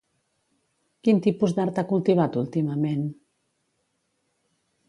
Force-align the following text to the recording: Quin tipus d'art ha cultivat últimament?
Quin 1.07 1.19
tipus 1.25 1.53
d'art 1.59 1.81
ha 1.81 1.85
cultivat 1.93 2.39
últimament? 2.43 3.07